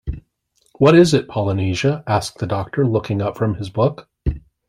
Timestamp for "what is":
0.79-1.13